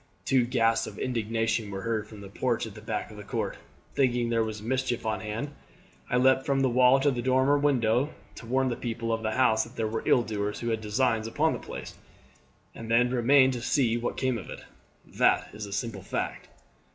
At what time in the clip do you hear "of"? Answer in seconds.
0.87-0.97, 3.11-3.17, 9.13-9.21, 14.39-14.49